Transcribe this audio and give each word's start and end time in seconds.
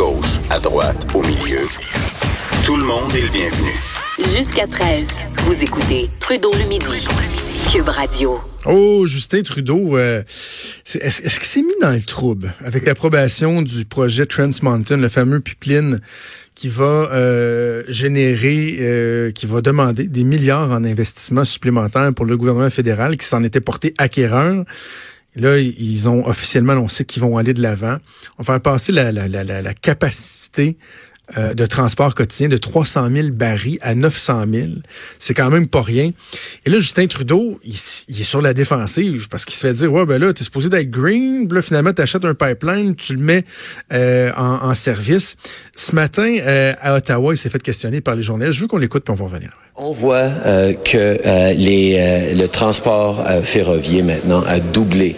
gauche, 0.00 0.40
à 0.48 0.58
droite, 0.58 1.06
au 1.14 1.20
milieu. 1.20 1.66
Tout 2.64 2.76
le 2.76 2.84
monde 2.84 3.14
est 3.14 3.20
le 3.20 3.28
bienvenu. 3.28 3.70
Jusqu'à 4.34 4.66
13, 4.66 5.10
vous 5.44 5.62
écoutez 5.62 6.08
Trudeau 6.20 6.50
le 6.54 6.64
midi. 6.64 7.06
Cube 7.70 7.86
Radio. 7.86 8.40
Oh, 8.64 9.04
Justin 9.04 9.42
Trudeau, 9.42 9.98
euh, 9.98 10.22
est-ce 10.94 11.38
qu'il 11.38 11.46
s'est 11.46 11.60
mis 11.60 11.78
dans 11.82 11.92
le 11.92 12.00
trouble 12.00 12.54
avec 12.64 12.86
l'approbation 12.86 13.60
du 13.60 13.84
projet 13.84 14.24
Trans 14.24 14.48
Mountain, 14.62 14.96
le 14.96 15.10
fameux 15.10 15.40
pipeline 15.40 16.00
qui 16.54 16.70
va 16.70 17.10
euh, 17.12 17.84
générer, 17.88 18.78
euh, 18.80 19.32
qui 19.32 19.44
va 19.44 19.60
demander 19.60 20.04
des 20.04 20.24
milliards 20.24 20.70
en 20.70 20.82
investissements 20.82 21.44
supplémentaires 21.44 22.14
pour 22.14 22.24
le 22.24 22.38
gouvernement 22.38 22.70
fédéral 22.70 23.18
qui 23.18 23.26
s'en 23.26 23.42
était 23.42 23.60
porté 23.60 23.92
acquéreur? 23.98 24.64
Là, 25.36 25.58
ils 25.58 26.08
ont 26.08 26.26
officiellement 26.26 26.72
annoncé 26.72 27.04
qu'ils 27.04 27.22
vont 27.22 27.36
aller 27.36 27.54
de 27.54 27.62
l'avant. 27.62 27.98
On 28.38 28.42
va 28.42 28.54
faire 28.54 28.60
passer 28.60 28.92
la, 28.92 29.12
la, 29.12 29.74
capacité 29.74 30.76
euh, 31.38 31.54
de 31.54 31.64
transport 31.66 32.16
quotidien 32.16 32.48
de 32.48 32.56
300 32.56 33.08
000 33.14 33.28
barils 33.30 33.78
à 33.82 33.94
900 33.94 34.46
000. 34.52 34.68
C'est 35.20 35.34
quand 35.34 35.48
même 35.48 35.68
pas 35.68 35.82
rien. 35.82 36.10
Et 36.66 36.70
là, 36.70 36.80
Justin 36.80 37.06
Trudeau, 37.06 37.60
il, 37.62 37.74
est 37.74 38.24
sur 38.24 38.42
la 38.42 38.52
défensive 38.52 39.28
parce 39.28 39.44
qu'il 39.44 39.54
se 39.54 39.60
fait 39.60 39.72
dire, 39.72 39.92
ouais, 39.92 40.04
ben 40.06 40.20
là, 40.20 40.32
t'es 40.32 40.42
supposé 40.42 40.68
d'être 40.68 40.90
green, 40.90 41.46
là, 41.52 41.62
finalement, 41.62 41.92
t'achètes 41.92 42.24
un 42.24 42.34
pipeline, 42.34 42.96
tu 42.96 43.14
le 43.14 43.22
mets 43.22 43.44
euh, 43.92 44.32
en, 44.36 44.74
service. 44.74 45.36
Ce 45.76 45.94
matin, 45.94 46.38
euh, 46.40 46.74
à 46.80 46.96
Ottawa, 46.96 47.32
il 47.32 47.36
s'est 47.36 47.50
fait 47.50 47.62
questionner 47.62 48.00
par 48.00 48.16
les 48.16 48.22
journalistes. 48.22 48.56
Je 48.56 48.62
veux 48.62 48.68
qu'on 48.68 48.78
l'écoute, 48.78 49.04
puis 49.04 49.12
on 49.12 49.16
va 49.16 49.26
revenir. 49.26 49.50
On 49.76 49.92
voit 49.92 50.28
euh, 50.46 50.72
que 50.72 50.96
euh, 50.98 51.52
les, 51.54 51.96
euh, 51.96 52.34
le 52.34 52.48
transport 52.48 53.24
ferroviaire 53.42 54.04
maintenant 54.04 54.42
a 54.46 54.58
doublé 54.58 55.16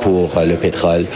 pour 0.00 0.30
le 0.44 0.56
pétrole. 0.56 1.06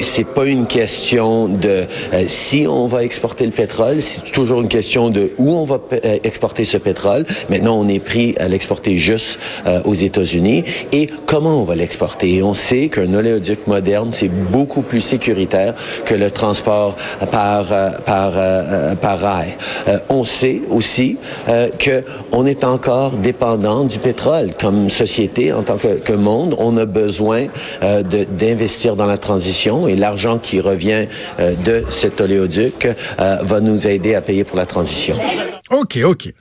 c'est 0.00 0.24
pas 0.24 0.44
une 0.44 0.66
question 0.66 1.48
de 1.48 1.84
si 2.26 2.66
on 2.68 2.86
va 2.86 3.04
exporter 3.04 3.46
le 3.46 3.52
pétrole, 3.52 4.02
c'est 4.02 4.30
toujours 4.32 4.60
une 4.60 4.68
question 4.68 5.10
de 5.10 5.30
où 5.38 5.52
on 5.52 5.64
va 5.64 5.80
exporter 6.24 6.64
ce 6.64 6.76
pétrole. 6.76 7.24
Maintenant, 7.48 7.78
on 7.78 7.88
est 7.88 7.98
pris 7.98 8.34
à 8.38 8.48
l'exporter 8.48 8.96
juste 8.96 9.38
aux 9.84 9.94
États-Unis 9.94 10.64
et 10.92 11.08
comment 11.26 11.60
on 11.60 11.64
va 11.64 11.74
l'exporter? 11.74 12.42
On 12.42 12.54
sait 12.54 12.88
qu'un 12.88 13.14
oléoduc 13.14 13.66
moderne 13.66 14.10
c'est 14.12 14.28
beaucoup 14.28 14.82
plus 14.82 15.00
sécuritaire 15.00 15.74
que 16.04 16.14
le 16.14 16.30
transport 16.30 16.96
par 17.30 17.66
par 18.04 18.32
par 19.00 19.20
rail. 19.20 19.56
on 20.08 20.24
sait 20.24 20.62
aussi 20.70 21.16
que 21.78 21.99
on 22.32 22.46
est 22.46 22.64
encore 22.64 23.16
dépendant 23.16 23.84
du 23.84 23.98
pétrole. 23.98 24.50
Comme 24.58 24.90
société, 24.90 25.52
en 25.52 25.62
tant 25.62 25.76
que, 25.76 26.12
monde, 26.12 26.54
on 26.58 26.76
a 26.76 26.84
besoin 26.84 27.46
euh, 27.82 28.02
d'investir 28.02 28.96
dans 28.96 29.06
la 29.06 29.18
transition 29.18 29.88
et 29.88 29.96
l'argent 29.96 30.38
qui 30.38 30.60
revient 30.60 31.06
euh, 31.38 31.54
de 31.54 31.84
cet 31.90 32.20
oléoduc 32.20 32.86
euh, 32.86 33.36
va 33.42 33.60
nous 33.60 33.86
aider 33.86 34.14
à 34.14 34.20
payer 34.20 34.44
pour 34.44 34.56
la 34.56 34.66
transition. 34.66 35.14
OK, 35.70 35.98
OK. 36.04 36.32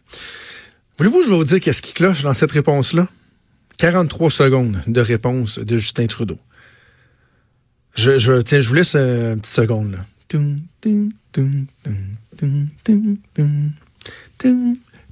Voulez-vous 0.98 1.20
que 1.20 1.26
je 1.26 1.30
vous 1.30 1.44
dire 1.44 1.60
qu'est-ce 1.60 1.82
qui 1.82 1.94
cloche 1.94 2.24
dans 2.24 2.34
cette 2.34 2.52
réponse-là? 2.52 3.08
43 3.78 4.30
secondes 4.30 4.82
de 4.88 5.02
réponse 5.02 5.60
de 5.60 5.78
Justin 5.78 6.08
Trudeau. 6.08 6.38
Je, 7.96 8.18
je, 8.18 8.42
tiens, 8.42 8.62
je 8.62 8.68
vous 8.68 8.76
laisse 8.76 8.96
une 8.96 9.40
petite 9.40 9.54
seconde, 9.54 9.92
là. 9.94 10.00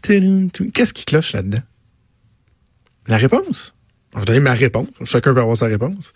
Qu'est-ce 0.02 0.94
qui 0.94 1.06
cloche 1.06 1.34
là-dedans? 1.34 1.64
La 3.08 3.17
réponse? 3.17 3.76
Je 4.14 4.20
vais 4.20 4.26
donner 4.26 4.39
ma 4.39 4.54
réponse. 4.54 4.88
Chacun 5.06 5.34
peut 5.34 5.42
avoir 5.42 5.58
sa 5.58 5.67
réponse. 5.67 6.14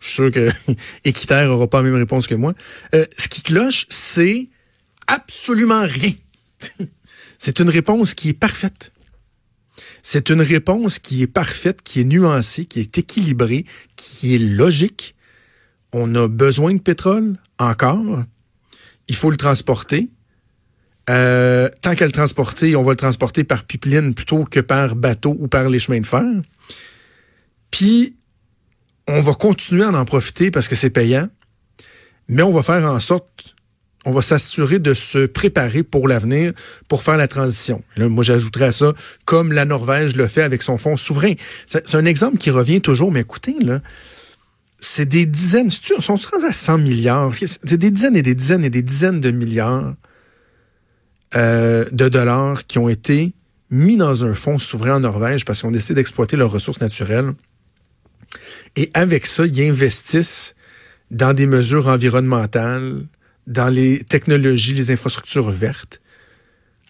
Je 0.00 0.06
suis 0.06 0.14
sûr 0.14 0.30
que 0.30 0.50
Équiterre 1.04 1.46
n'aura 1.46 1.68
pas 1.68 1.78
la 1.78 1.84
même 1.84 1.98
réponse 1.98 2.26
que 2.26 2.34
moi. 2.34 2.54
Euh, 2.94 3.04
ce 3.16 3.28
qui 3.28 3.42
cloche, 3.42 3.86
c'est 3.88 4.48
absolument 5.06 5.82
rien. 5.82 6.12
c'est 7.38 7.60
une 7.60 7.70
réponse 7.70 8.14
qui 8.14 8.30
est 8.30 8.34
parfaite. 8.34 8.92
C'est 10.02 10.30
une 10.30 10.42
réponse 10.42 10.98
qui 10.98 11.22
est 11.22 11.26
parfaite, 11.26 11.82
qui 11.82 12.00
est 12.00 12.04
nuancée, 12.04 12.66
qui 12.66 12.80
est 12.80 12.98
équilibrée, 12.98 13.64
qui 13.96 14.34
est 14.34 14.38
logique. 14.38 15.16
On 15.92 16.14
a 16.14 16.28
besoin 16.28 16.74
de 16.74 16.80
pétrole 16.80 17.36
encore. 17.58 18.22
Il 19.08 19.16
faut 19.16 19.30
le 19.30 19.36
transporter. 19.36 20.08
Euh, 21.08 21.68
tant 21.82 21.94
qu'à 21.94 22.04
le 22.04 22.12
transporter, 22.12 22.74
on 22.74 22.82
va 22.82 22.92
le 22.92 22.96
transporter 22.96 23.44
par 23.44 23.64
pipeline 23.64 24.14
plutôt 24.14 24.44
que 24.44 24.60
par 24.60 24.96
bateau 24.96 25.36
ou 25.38 25.46
par 25.46 25.68
les 25.68 25.78
chemins 25.78 26.00
de 26.00 26.06
fer. 26.06 26.24
Puis, 27.70 28.16
on 29.06 29.20
va 29.20 29.34
continuer 29.34 29.84
à 29.84 29.92
en 29.92 30.04
profiter 30.04 30.50
parce 30.50 30.66
que 30.66 30.74
c'est 30.74 30.90
payant, 30.90 31.28
mais 32.28 32.42
on 32.42 32.50
va 32.50 32.62
faire 32.62 32.84
en 32.90 32.98
sorte, 32.98 33.54
on 34.04 34.10
va 34.10 34.20
s'assurer 34.20 34.80
de 34.80 34.94
se 34.94 35.26
préparer 35.26 35.84
pour 35.84 36.08
l'avenir, 36.08 36.52
pour 36.88 37.02
faire 37.02 37.16
la 37.16 37.28
transition. 37.28 37.82
Là, 37.96 38.08
moi, 38.08 38.24
j'ajouterais 38.24 38.66
à 38.66 38.72
ça, 38.72 38.92
comme 39.24 39.52
la 39.52 39.64
Norvège 39.64 40.16
le 40.16 40.26
fait 40.26 40.42
avec 40.42 40.62
son 40.62 40.76
fonds 40.76 40.96
souverain. 40.96 41.34
C'est 41.66 41.94
un 41.94 42.04
exemple 42.04 42.38
qui 42.38 42.50
revient 42.50 42.80
toujours, 42.80 43.12
mais 43.12 43.20
écoutez, 43.20 43.54
là, 43.60 43.80
c'est 44.80 45.06
des 45.06 45.24
dizaines, 45.24 45.70
on 46.08 46.16
se 46.16 46.28
rend 46.28 46.44
à 46.44 46.52
100 46.52 46.78
milliards, 46.78 47.32
c'est 47.34 47.76
des 47.76 47.90
dizaines 47.90 48.16
et 48.16 48.22
des 48.22 48.34
dizaines 48.34 48.64
et 48.64 48.70
des 48.70 48.82
dizaines 48.82 49.20
de 49.20 49.30
milliards 49.30 49.94
euh, 51.36 51.84
de 51.92 52.08
dollars 52.08 52.66
qui 52.66 52.78
ont 52.78 52.88
été 52.88 53.32
mis 53.70 53.96
dans 53.96 54.24
un 54.24 54.34
fonds 54.34 54.58
souverain 54.58 54.96
en 54.96 55.00
Norvège 55.00 55.44
parce 55.44 55.60
qu'ils 55.60 55.68
ont 55.68 55.72
décidé 55.72 55.94
d'exploiter 55.94 56.36
leurs 56.36 56.50
ressources 56.50 56.80
naturelles. 56.80 57.32
Et 58.76 58.90
avec 58.94 59.26
ça, 59.26 59.44
ils 59.44 59.62
investissent 59.68 60.54
dans 61.10 61.32
des 61.32 61.46
mesures 61.46 61.88
environnementales, 61.88 63.04
dans 63.46 63.68
les 63.68 64.02
technologies, 64.04 64.74
les 64.74 64.90
infrastructures 64.90 65.50
vertes, 65.50 66.00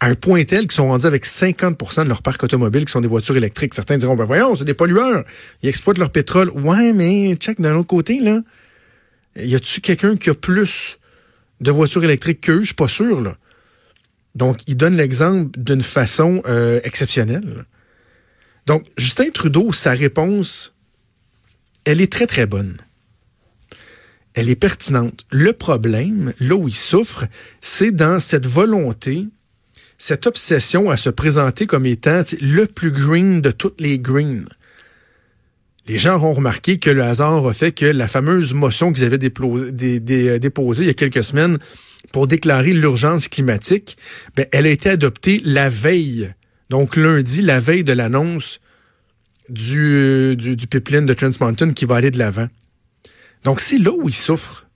à 0.00 0.06
un 0.08 0.14
point 0.14 0.44
tel 0.44 0.62
qu'ils 0.62 0.72
sont 0.72 0.88
rendus 0.88 1.06
avec 1.06 1.24
50% 1.24 2.04
de 2.04 2.08
leur 2.08 2.22
parc 2.22 2.42
automobile 2.44 2.84
qui 2.84 2.92
sont 2.92 3.00
des 3.00 3.08
voitures 3.08 3.36
électriques. 3.36 3.74
Certains 3.74 3.96
diront, 3.96 4.14
ben 4.14 4.24
voyons, 4.24 4.54
c'est 4.54 4.64
des 4.64 4.74
pollueurs. 4.74 5.24
Ils 5.62 5.68
exploitent 5.68 5.98
leur 5.98 6.10
pétrole. 6.10 6.50
Ouais, 6.50 6.92
mais 6.92 7.34
check 7.36 7.60
d'un 7.60 7.76
autre 7.76 7.88
côté, 7.88 8.20
là. 8.20 8.40
Y 9.36 9.54
a-tu 9.54 9.80
quelqu'un 9.80 10.16
qui 10.16 10.30
a 10.30 10.34
plus 10.34 10.98
de 11.60 11.70
voitures 11.70 12.04
électriques 12.04 12.42
qu'eux? 12.42 12.60
Je 12.60 12.66
suis 12.66 12.74
pas 12.74 12.88
sûr, 12.88 13.20
là. 13.20 13.36
Donc, 14.36 14.60
il 14.66 14.76
donne 14.76 14.96
l'exemple 14.96 15.58
d'une 15.58 15.82
façon 15.82 16.42
euh, 16.46 16.78
exceptionnelle. 16.84 17.64
Donc, 18.66 18.84
Justin 18.98 19.30
Trudeau, 19.30 19.72
sa 19.72 19.92
réponse, 19.92 20.74
elle 21.86 22.02
est 22.02 22.12
très, 22.12 22.26
très 22.26 22.44
bonne. 22.44 22.76
Elle 24.34 24.50
est 24.50 24.56
pertinente. 24.56 25.24
Le 25.30 25.54
problème, 25.54 26.34
là 26.38 26.54
où 26.54 26.68
il 26.68 26.74
souffre, 26.74 27.24
c'est 27.62 27.92
dans 27.92 28.18
cette 28.18 28.46
volonté, 28.46 29.26
cette 29.96 30.26
obsession 30.26 30.90
à 30.90 30.98
se 30.98 31.08
présenter 31.08 31.66
comme 31.66 31.86
étant 31.86 32.22
le 32.42 32.66
plus 32.66 32.90
green 32.90 33.40
de 33.40 33.50
toutes 33.50 33.80
les 33.80 33.98
greens. 33.98 34.44
Les 35.86 35.98
gens 35.98 36.16
auront 36.16 36.34
remarqué 36.34 36.78
que 36.78 36.90
le 36.90 37.02
hasard 37.02 37.46
a 37.46 37.54
fait 37.54 37.72
que 37.72 37.86
la 37.86 38.08
fameuse 38.08 38.52
motion 38.52 38.92
qu'ils 38.92 39.04
avaient 39.04 39.16
déposée 39.16 40.82
il 40.82 40.86
y 40.88 40.90
a 40.90 40.94
quelques 40.94 41.24
semaines 41.24 41.58
pour 42.12 42.26
déclarer 42.26 42.72
l'urgence 42.72 43.28
climatique, 43.28 43.96
ben, 44.36 44.46
elle 44.52 44.66
a 44.66 44.70
été 44.70 44.90
adoptée 44.90 45.40
la 45.44 45.68
veille, 45.68 46.32
donc 46.70 46.96
lundi, 46.96 47.42
la 47.42 47.60
veille 47.60 47.84
de 47.84 47.92
l'annonce 47.92 48.60
du, 49.48 50.36
du, 50.36 50.66
pipeline 50.66 51.06
de 51.06 51.14
Trans 51.14 51.30
Mountain 51.40 51.72
qui 51.72 51.84
va 51.84 51.96
aller 51.96 52.10
de 52.10 52.18
l'avant. 52.18 52.48
Donc, 53.44 53.60
c'est 53.60 53.78
là 53.78 53.92
où 53.92 54.08
il 54.08 54.14
souffre 54.14 54.66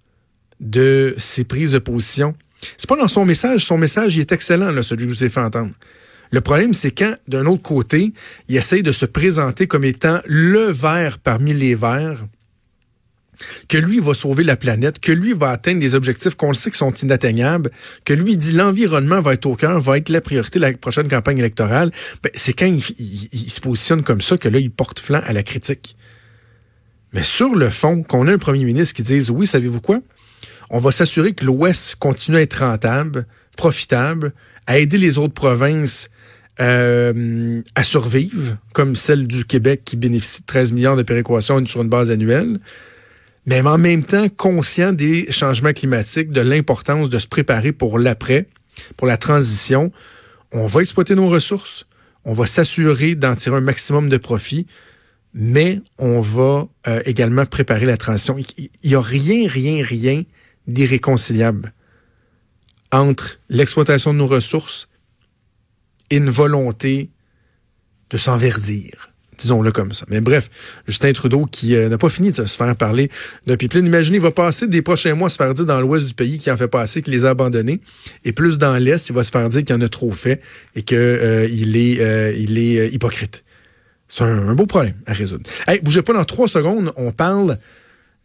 de 0.61 1.15
ses 1.17 1.45
prises 1.45 1.73
de 1.73 1.79
position. 1.79 2.35
C'est 2.77 2.89
pas 2.89 2.97
dans 2.97 3.09
son 3.09 3.25
message. 3.25 3.65
Son 3.65 3.79
message, 3.79 4.17
il 4.17 4.21
est 4.21 4.33
excellent, 4.33 4.71
celui 4.83 5.07
que 5.07 5.13
je 5.13 5.19
vous 5.19 5.25
ai 5.25 5.29
fait 5.29 5.41
entendre. 5.41 5.73
Le 6.31 6.41
problème, 6.41 6.75
c'est 6.75 6.93
quand, 6.93 7.17
d'un 7.27 7.47
autre 7.47 7.63
côté, 7.63 8.13
il 8.49 8.57
essaye 8.57 8.83
de 8.83 8.93
se 8.93 9.07
présenter 9.07 9.67
comme 9.67 9.85
étant 9.85 10.21
le 10.27 10.71
vert 10.71 11.19
parmi 11.19 11.53
les 11.53 11.75
verts, 11.75 12.25
que 13.69 13.79
lui 13.79 14.01
va 14.01 14.15
sauver 14.15 14.45
la 14.45 14.57
planète, 14.57 14.99
que 15.01 15.13
lui 15.13 15.33
va 15.33 15.51
atteindre 15.51 15.81
des 15.81 15.95
objectifs 15.95 16.35
qu'on 16.35 16.55
sait 16.55 16.71
qui 16.71 16.79
sont 16.79 16.93
inatteignables, 16.93 17.71
que 18.05 18.13
lui 18.13 18.37
dit 18.37 18.53
l'environnement 18.53 19.21
va 19.21 19.35
être 19.35 19.47
au 19.47 19.57
cœur, 19.57 19.81
va 19.81 19.97
être 19.97 20.09
la 20.09 20.21
priorité 20.21 20.59
de 20.59 20.65
la 20.65 20.73
prochaine 20.73 21.09
campagne 21.09 21.39
électorale, 21.39 21.91
ben, 22.23 22.31
c'est 22.35 22.53
quand 22.53 22.67
il, 22.67 23.51
se 23.51 23.61
positionne 23.61 24.03
comme 24.03 24.21
ça 24.21 24.37
que 24.37 24.49
là, 24.49 24.59
il 24.59 24.71
porte 24.71 24.99
flanc 24.99 25.21
à 25.25 25.33
la 25.33 25.43
critique. 25.43 25.97
Mais 27.13 27.23
sur 27.23 27.55
le 27.55 27.69
fond, 27.71 28.03
qu'on 28.03 28.29
a 28.29 28.33
un 28.33 28.39
premier 28.39 28.65
ministre 28.65 28.95
qui 28.95 29.03
dise, 29.03 29.31
oui, 29.31 29.47
savez-vous 29.47 29.81
quoi? 29.81 30.01
On 30.71 30.79
va 30.79 30.93
s'assurer 30.93 31.33
que 31.33 31.45
l'Ouest 31.45 31.97
continue 31.97 32.37
à 32.37 32.43
être 32.43 32.61
rentable, 32.65 33.27
profitable, 33.57 34.33
à 34.67 34.79
aider 34.79 34.99
les 34.99 35.19
autres 35.19 35.35
provinces 35.35 36.09
euh, 36.61 37.63
à 37.75 37.83
survivre, 37.83 38.57
comme 38.73 38.95
celle 38.95 39.27
du 39.27 39.45
Québec 39.45 39.83
qui 39.85 39.97
bénéficie 39.97 40.43
de 40.43 40.47
13 40.47 40.73
milliards 40.73 40.97
de 40.97 41.03
péréquation 41.03 41.65
sur 41.67 41.83
une 41.83 41.89
base 41.89 42.11
annuelle 42.11 42.61
mais 43.47 43.61
en 43.61 43.79
même 43.79 44.05
temps 44.05 44.29
conscient 44.29 44.93
des 44.93 45.31
changements 45.31 45.73
climatiques, 45.73 46.31
de 46.31 46.41
l'importance 46.41 47.09
de 47.09 47.19
se 47.19 47.27
préparer 47.27 47.73
pour 47.73 47.99
l'après, 47.99 48.49
pour 48.97 49.07
la 49.07 49.17
transition. 49.17 49.93
On 50.53 50.67
va 50.67 50.81
exploiter 50.81 51.15
nos 51.15 51.29
ressources, 51.29 51.87
on 52.25 52.33
va 52.33 52.47
s'assurer 52.47 53.15
d'en 53.15 53.35
tirer 53.35 53.57
un 53.57 53.63
maximum 53.63 54.09
de 54.09 54.17
profit, 54.17 54.67
mais 55.33 55.81
on 55.99 56.21
va 56.21 56.69
euh, 56.87 57.01
également 57.07 57.47
préparer 57.47 57.87
la 57.87 57.97
transition. 57.97 58.37
Il 58.59 58.69
n'y 58.85 58.95
a 58.95 59.01
rien, 59.01 59.49
rien, 59.49 59.85
rien 59.85 60.23
d'irréconciliable 60.67 61.73
entre 62.93 63.39
l'exploitation 63.49 64.13
de 64.13 64.19
nos 64.19 64.27
ressources 64.27 64.89
et 66.11 66.17
une 66.17 66.31
volonté 66.31 67.11
de 68.11 68.17
s'enverdir. 68.17 69.10
Disons-le 69.41 69.73
comme 69.73 69.93
ça. 69.93 70.05
Mais 70.11 70.21
bref, 70.21 70.51
Justin 70.87 71.13
Trudeau 71.15 71.47
qui 71.47 71.75
euh, 71.75 71.89
n'a 71.89 71.97
pas 71.97 72.11
fini 72.11 72.31
de 72.31 72.45
se 72.45 72.57
faire 72.57 72.77
parler 72.77 73.11
d'un 73.47 73.57
pipeline. 73.57 73.87
Imaginez, 73.87 74.19
il 74.19 74.23
va 74.23 74.31
passer 74.31 74.67
des 74.67 74.83
prochains 74.83 75.15
mois 75.15 75.27
à 75.27 75.31
se 75.31 75.37
faire 75.37 75.55
dire 75.55 75.65
dans 75.65 75.81
l'ouest 75.81 76.05
du 76.05 76.13
pays 76.13 76.39
qu'il 76.39 76.53
en 76.53 76.59
fait 76.59 76.69
pas 76.69 76.83
assez, 76.83 77.01
qu'il 77.01 77.15
les 77.15 77.25
a 77.25 77.31
abandonnés. 77.31 77.81
Et 78.27 78.33
plus 78.33 78.59
dans 78.59 78.77
l'est, 78.77 79.09
il 79.09 79.15
va 79.15 79.25
se 79.25 79.31
faire 79.31 79.49
dire 79.49 79.65
qu'il 79.65 79.75
en 79.75 79.81
a 79.81 79.89
trop 79.89 80.13
fait 80.13 80.43
et 80.77 80.83
qu'il 80.83 80.99
euh, 80.99 81.49
est, 81.49 82.01
euh, 82.01 82.35
il 82.37 82.59
est 82.59 82.93
hypocrite. 82.93 83.43
C'est 84.09 84.25
un, 84.25 84.55
beau 84.55 84.67
problème 84.67 84.97
à 85.07 85.15
résoudre. 85.15 85.49
Hey, 85.67 85.81
bougez 85.81 86.03
pas 86.03 86.13
dans 86.13 86.25
trois 86.25 86.49
secondes, 86.49 86.93
on 86.97 87.13
parle 87.13 87.59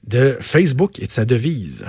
de 0.05 0.35
Facebook 0.39 0.99
et 0.99 1.05
de 1.05 1.11
sa 1.11 1.23
devise. 1.23 1.85